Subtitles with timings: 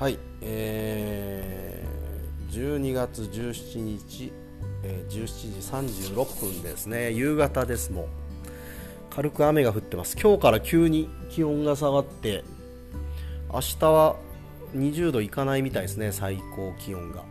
[0.00, 4.32] はい、えー、12月17日、
[4.82, 7.12] えー、17時36分ですね。
[7.12, 8.06] 夕方ですもう。
[9.10, 10.16] 軽く雨が降ってます。
[10.18, 12.44] 今日から急に気温が下がって
[13.52, 14.16] 明日は
[14.74, 16.12] 20度いかないみたいですね。
[16.12, 17.22] 最高気温が。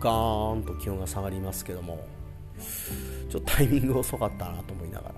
[0.00, 2.06] ガーンと気温が下がりますけども。
[3.30, 5.14] ちょっとタイミング遅かったなと思いながら、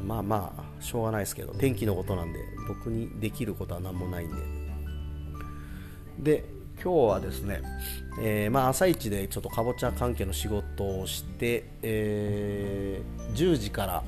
[0.00, 4.63] うん、まあまあしょうがないですけど天気のことなんで僕にできることは何もないんで。
[6.18, 6.44] で
[6.82, 7.62] 今日はですね、
[8.20, 14.04] えー、まあ、朝一でちょっとかぼちゃ関係の仕事をして、えー、10時から、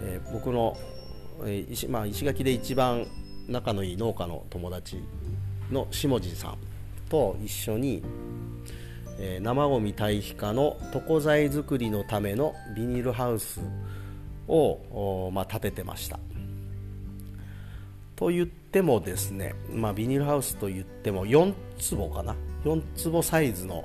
[0.00, 0.76] えー、僕の、
[1.46, 3.06] え石まあ、石垣で一番
[3.48, 5.02] 仲のいい農家の友達
[5.70, 6.58] の下地さん
[7.08, 8.02] と一緒に、
[9.18, 13.60] え生ごみ堆肥化の床材作りのためのビニールハウス
[14.48, 16.18] を、まあ、建ててました。
[18.16, 23.84] と言ってもですね、まあ、ビニールハウスと言っても4坪かな？4坪サイズの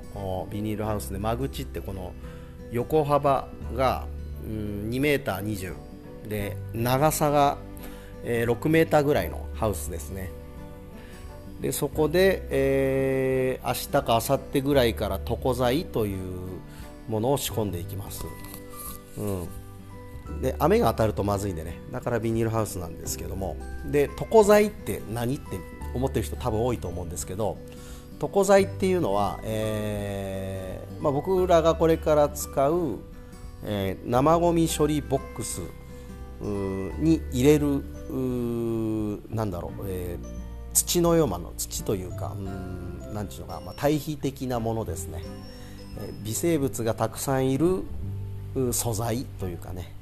[0.50, 2.12] ビニールハウスで間口ってこの
[2.70, 4.06] 横幅が、
[4.46, 5.74] 2 m 20
[6.28, 7.58] で長さが、
[8.24, 10.30] 6 m ぐらいのハウスですね。
[11.60, 16.18] でそこで、えー、明日か明後日ぐらいから床材という
[17.08, 18.24] ものを仕込んでいきます、
[19.18, 19.48] うん、
[20.40, 21.80] で雨が当たるとまずいんでね。
[21.92, 23.56] だからビニールハウスなんですけども。
[23.90, 25.60] で床材って何って
[25.94, 27.58] 思ってる人多分多いと思うんですけど
[28.22, 32.98] 床材っていうのは、えーまあ、僕らがこれから使う、
[33.64, 35.62] えー、生ごみ処理ボックス
[36.40, 37.82] に入れる
[39.30, 40.26] なんだろう、えー、
[40.72, 45.22] 土のようなの土というかうんなんていうのか、まあ、対比的なものですね、
[45.98, 47.84] えー、微生物がたくさんいる
[48.72, 49.94] 素材というかね。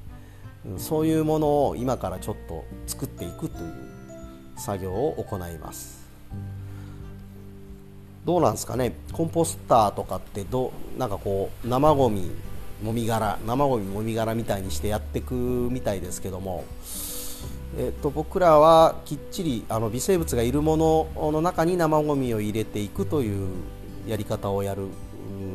[0.77, 3.73] そういうものを今からちょっと作っていくという
[4.57, 6.07] 作業を行います。
[8.25, 8.93] どうなんですかね？
[9.13, 12.31] コンポスターとかってどなんかこう生ごみ
[12.83, 16.65] もみ殻生ごみもみ殻みたいにしてやっていくみたいですけども、
[17.79, 23.49] えっと、僕らはきっちりあの微生物がいるものの中に生ごみを入れていくという
[24.07, 24.89] やり方をやる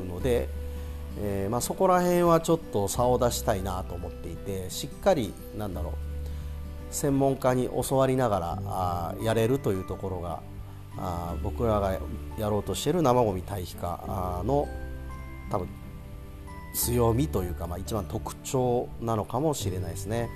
[0.09, 0.49] ので
[1.19, 5.93] えー、まあ、そこら辺はちょっと差を出したいなと思っていてしっかりなんだろう
[6.93, 10.41] 専門家に教わりながらあやれるというところが
[10.97, 11.97] あ僕らが
[12.37, 14.67] やろうとしている生ごみ堆肥化の
[15.51, 15.67] 多分
[16.75, 20.29] 強みというか、まあ、一番特徴なのかもしれないですね。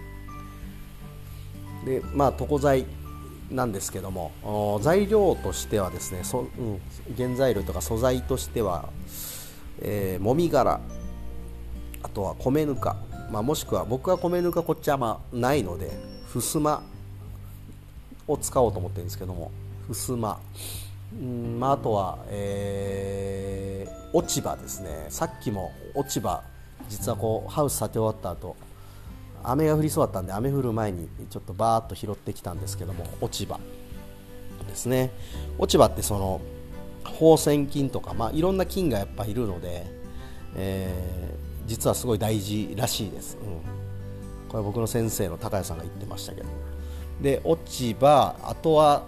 [1.86, 2.86] でまあ床材
[3.52, 6.82] なんですけども材料としてはですねそ、うん、
[7.16, 8.90] 原材料とか素材としては
[9.82, 10.80] えー、もみ殻
[12.04, 12.98] あとは米ぬか、
[13.32, 15.92] まあ、もしくは僕は米ぬかこっちはまあないので
[16.28, 16.84] ふすま
[18.28, 19.52] を使おうと思ってるんですけども
[19.88, 20.40] ふすま。
[21.14, 25.06] うんまあ、あとは、えー、落ち葉ですね。
[25.10, 26.44] さっきも落ち葉
[26.90, 28.56] 実はこうハウス建て終わった後
[29.44, 33.60] 雨が降りそうだったんで雨降る前にちょっとバーッと拾ってきたんですけども落ち葉
[34.68, 35.12] ですね。
[35.58, 36.42] 落ち葉ってその
[37.08, 39.86] 放線菌とか、まあ、いろんな菌がやっぱいるので、
[40.56, 46.48] えー、実はすごい大事らしいです、うん、これ僕の先生の高谷さんが言ってましたけど。
[47.22, 49.06] で落ち葉あとは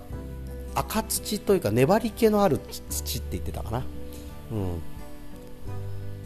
[0.75, 3.83] 赤土というか粘り気のある土って言ってたかな、
[4.51, 4.81] うん、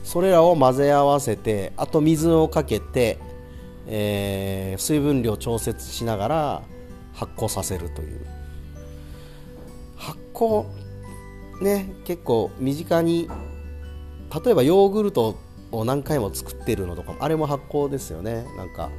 [0.04, 3.20] それらを混ぜ合わせてあと水をかけて、
[3.88, 6.62] えー、水分量調節しながら
[7.14, 8.26] 発酵させるという。
[9.96, 10.66] 発酵
[11.62, 13.30] ね結構身近に
[14.44, 15.38] 例えばヨーグルト
[15.72, 18.46] を何回も作ってるのとかあれも発酵ですよね。
[18.58, 18.90] なんか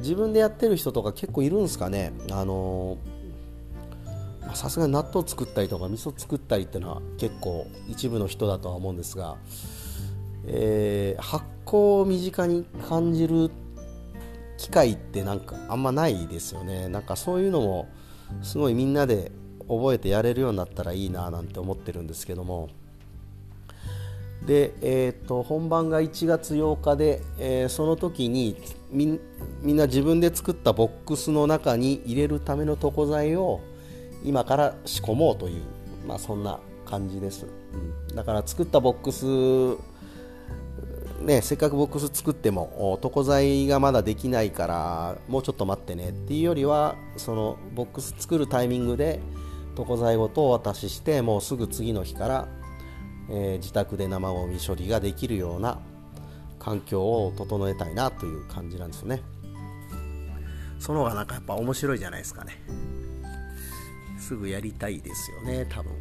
[0.00, 2.12] 自分でやってる人とか結構いるんですかね。
[2.30, 2.98] あの
[4.54, 9.36] さすがに納豆作ったりとか味噌作ったりっていうのは結構一部の人だとは思うんですが、
[10.46, 13.50] えー、発酵を身近に感じる
[14.56, 16.88] 機会ってなんかあんまないですよね。
[16.88, 17.88] なんかそういうのも
[18.42, 19.30] すごいみんなで
[19.68, 22.68] 覚えてやれるようになったらいいななんて思ってるんですけども。
[24.46, 28.56] で、えーと、本番が1月8日で、えー、その時に
[28.90, 33.60] みんな自分で作ったボックスの中に入れるための床材を
[34.24, 35.62] 今から仕込もうという、
[36.06, 37.46] まあ、そんな感じです、
[38.08, 39.98] うん、だから作ったボックス
[41.20, 49.20] ね、せっかくボックス作っても床材がまだできないからもうちょっと待ってねっていうよりはそのボックス作るタイミングで
[49.78, 52.48] 床材ごとお渡ししてもうすぐ次の日から、
[53.30, 55.78] えー、自宅で生ごみ処理ができるような
[56.58, 59.22] 環境を整えたいなという感じなんですよね。
[60.80, 62.60] その方がなんかやっぱ面白いじゃないですかね。
[64.18, 65.92] すぐやりたいですよね多分。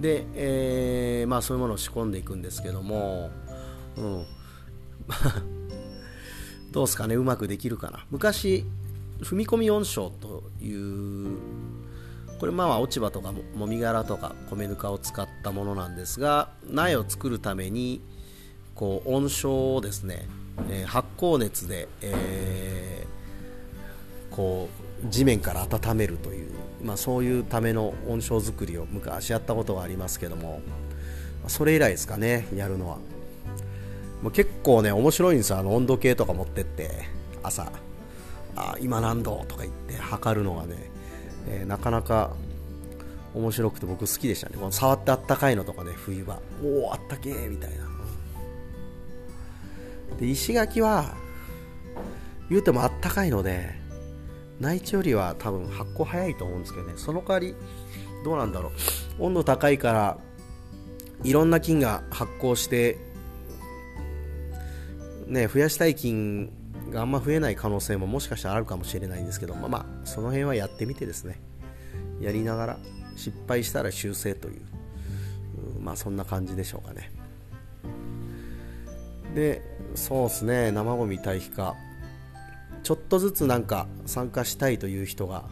[0.00, 3.30] で、えー、まあそういうものを仕込んでいくんですけども
[3.96, 4.26] うん。
[6.72, 8.06] どうすかねうまくできるかな。
[8.10, 8.64] 昔
[9.22, 11.38] 踏み込み音章という
[12.38, 18.00] これまあ落ち葉とかもみ殻とか米ぬかを使ったものなんですが苗を作るために
[18.74, 20.26] こう温床をですね、
[20.70, 24.70] えー、発酵熱で、えー、こ
[25.04, 26.50] う地面から温めるという、
[26.82, 30.62] まあ、そういうための温床作りを昔やったことがありますけども
[31.46, 32.98] それ以来ですかねやるのは。
[34.22, 36.90] もう結構ね面白いんですよあの温度計とか持ってって
[37.42, 37.70] 朝。
[38.60, 40.76] あ今何度とか言って測るのがね、
[41.48, 42.34] えー、なかなか
[43.34, 44.56] 面白くて僕好きでしたね。
[44.56, 46.40] この触ってあったかいのとかね冬場。
[46.62, 47.88] おおあったけーみたいな。
[50.18, 51.14] で石垣は
[52.50, 53.70] 言うてもあったかいので
[54.58, 56.94] 内地よりは多分発酵早いと思うんですけどね。
[56.96, 57.54] その代わり
[58.24, 58.70] どうなんだろ
[59.18, 59.24] う。
[59.24, 60.18] 温度高いから
[61.22, 62.98] いろんな菌が発酵して
[65.26, 66.50] ね増やしたい菌
[66.90, 71.40] があんま増えない可能性ももしかしたらあるかもしれないんですけどまあまあその辺はやってみてですね。
[72.20, 72.78] やりながら
[73.16, 74.60] 失敗したら修正という
[75.80, 77.10] まあそんな感じでしょうかね。
[79.34, 79.62] で
[79.94, 80.72] そうですね。
[80.72, 81.76] 生ゴミ堆肥化。
[82.82, 85.44] ちょっとずつなんか参加したいという人が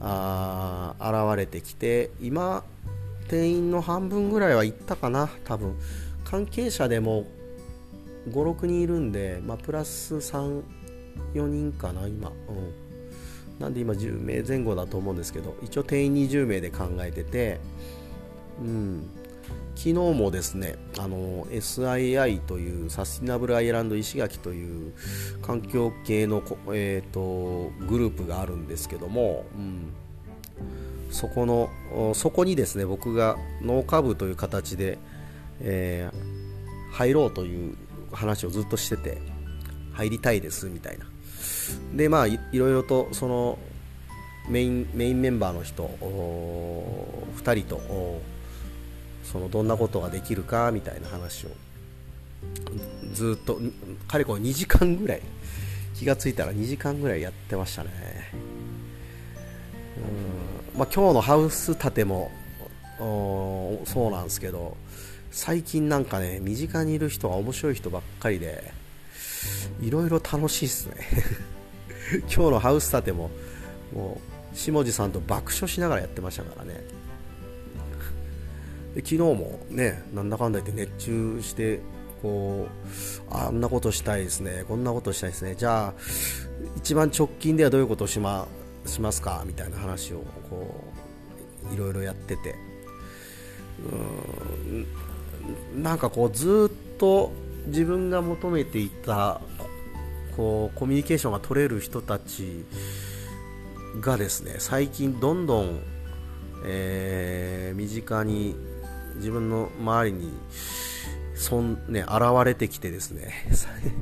[0.00, 2.64] あ現れてきて今
[3.28, 5.76] 定員の半分ぐらいは行ったかな多分。
[6.24, 7.26] 関係者でも
[8.28, 10.62] 56人いるんで、まあ、プラス34
[11.34, 12.72] 人かな今、うん、
[13.58, 17.60] なんで今10名前後だと思うんですけど一応定員20名で考えてて
[18.60, 19.10] うん。
[19.80, 24.92] 昨日もですねあの SII というサスティナブルアイランド石垣という
[25.40, 26.42] 環境系の、
[26.74, 29.92] えーと、グループがあるんですけども、うん、
[31.10, 31.70] そこの
[32.14, 34.98] そこにですね僕が農家部という形で、
[35.60, 37.74] えー、入ろうという
[38.12, 39.18] 話をずっとしてて
[39.92, 41.06] 入りたいですみたいな。
[41.94, 43.58] でまあいろいろとその
[44.48, 48.20] メインメインメンバーの人2人と
[49.22, 51.50] そのどんなことができるかみたいな話を
[53.12, 53.58] ずっと
[54.08, 55.22] かれこれ2時間ぐらい
[55.94, 57.90] 気がついたら2時間ぐらいやってましたね。
[60.74, 62.30] うん、まあ、今日のハウス建ても
[62.98, 64.76] そうなんですけど
[65.30, 68.72] 最近なんかね身近にいる人が面白い人ばっかりで
[69.80, 70.94] いろいろ楽しいっすね。
[72.22, 73.30] 今日のハウス建ても
[73.94, 74.20] も
[74.52, 76.82] う下地さんと爆笑しながらやってましたからね。
[78.94, 81.80] で昨日もねなんだかんだ言って熱中して
[82.22, 82.66] こ
[83.30, 85.94] うあんなことしたいですねこんなことしたいですねじゃあ
[86.76, 88.48] 一番直近ではどういうことをしま
[88.84, 90.84] しますかみたいな話をこ
[91.70, 92.56] ういろいろやってて。
[93.80, 94.86] うん
[95.74, 97.32] なんかこうずっと
[97.66, 99.40] 自分が求めていた
[100.36, 102.64] こうコミュニケーションが取れる人たち
[104.00, 105.80] がですね最近どんどん、
[106.64, 108.56] えー、身近に
[109.16, 110.32] 自分の周りに
[111.34, 113.32] そん、ね、現れてきてですね。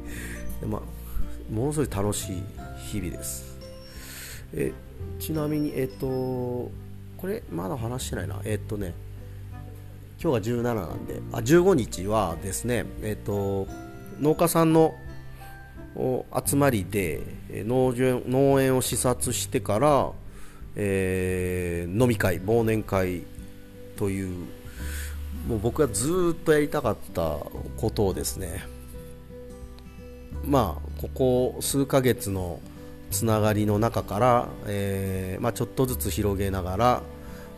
[0.67, 2.43] まあ、ものすごい楽しい
[2.91, 3.57] 日々です。
[4.53, 4.73] え
[5.21, 6.71] ちなみにえっとこ
[7.27, 8.41] れまだ話してないな。
[8.45, 8.95] えっとね
[10.21, 13.69] 今日が17なんであ15日はですねえっと
[14.21, 14.95] 農家さんの
[16.45, 20.11] 集まりで農農園を視察してから、
[20.77, 23.23] えー、飲み会忘年会
[23.97, 24.47] という
[25.49, 27.39] もう僕がずっとやりたかった
[27.77, 28.65] ことをですね
[30.45, 32.61] まあここ数ヶ月の
[33.11, 37.03] つながりの中から、えーまあ、ちょっとずつ広げながら、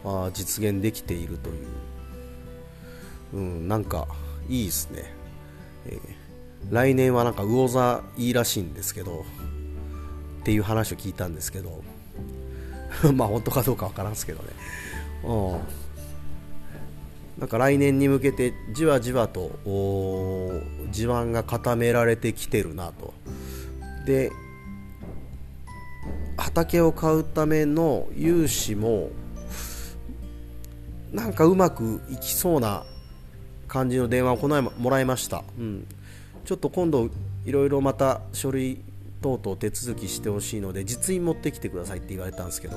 [0.05, 1.67] まあ、実現できているという、
[3.33, 4.09] うん、なんか
[4.49, 5.13] いいですね、
[5.87, 9.25] えー、来年はなんか魚座いいらしいんですけど
[10.41, 11.83] っていう話を聞いたんですけど
[13.15, 14.49] まあ本当かどうかわからんすけどね、
[15.25, 15.81] うん。
[17.39, 19.51] なんか来年に向けてじわじわと
[20.91, 23.15] 地盤が固められてきてるなと。
[24.07, 24.31] で
[26.37, 29.11] 畑を買うための融資も
[31.13, 32.85] なんかうまくいきそうな
[33.71, 35.87] 感じの電話をこの前もらいました、うん、
[36.45, 37.09] ちょっと今度
[37.47, 38.81] いろいろまた書類
[39.23, 42.77] 等々手続きしてほしいので実印持ってきてくださいって言われたんですけど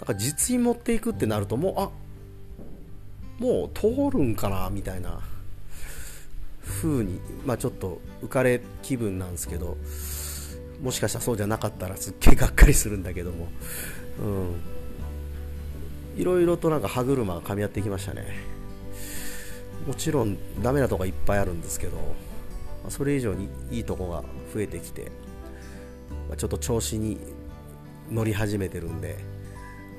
[0.00, 1.90] だから実印持っていくってなるともうあ
[3.38, 5.20] もう通るんかなみたいな
[6.64, 9.76] 風に、まあ、ちょっと浮かれ気分なんですけど
[10.82, 13.48] もしかしたらそうじゃなかったらすっげえがっかりするんだけども
[14.18, 14.22] う
[16.18, 18.55] ん、いろいろとなんか歯車が噛み合ってきましたね。
[19.86, 21.98] もちろんダメなとこいっぱいあるんですけど
[22.88, 24.22] それ以上にいいとこが
[24.54, 25.10] 増えてきて
[26.36, 27.18] ちょっと調子に
[28.10, 29.16] 乗り始めてるんで、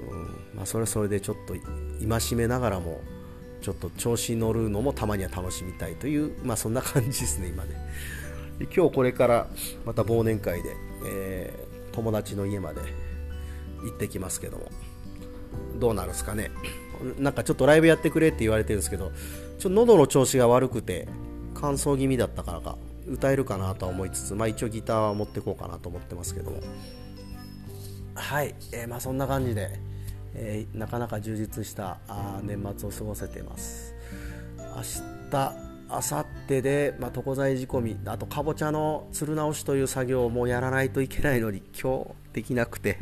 [0.09, 0.23] うん
[0.55, 3.01] まあ、それはそれでちょっと戒めながらも
[3.61, 7.71] ちょっと調子に乗るのもたまには楽しみたいという、まあ、そんな感じですね、今ね。
[8.59, 9.47] で今日これから
[9.85, 12.81] また忘年会で、えー、友達の家まで
[13.83, 14.71] 行ってきますけども、
[15.79, 16.51] どうなるんですかね。
[17.19, 19.11] なんかちょっとライブやってくれって言われてるんですけど、
[19.59, 21.07] ちょ喉の調子が悪くて、
[21.53, 26.61] 乾燥気味だったからか、歌えるかなとは思いつつ、まあ、一応ギターは持ってこうかなと思ってますけども。
[28.17, 29.79] はい、えー、まあそんな感じで、
[30.33, 33.93] えー、なかなか充実したあ年末を過ごせています
[34.59, 34.81] 明
[35.31, 42.97] 日明後日で、まあ、床材仕込みあとかぼちゃのつる直しという作業をもうやらないといけないのに今日できなくて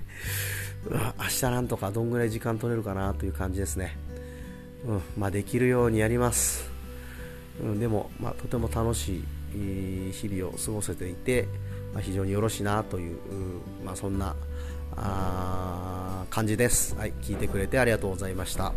[0.92, 3.98] 明日なんとかどんぐらい時間取れるかなという感じですね、
[4.88, 6.70] うんまあ、できるようにやります、
[7.62, 11.48] うん、でも、まあ、とても楽しい日々を過ごせていて、
[11.94, 13.18] まあ、非常によろしいなという、
[13.84, 14.36] まあ、そんな
[14.98, 18.74] あ感じです、はい、聞いてくれてありがとうございました。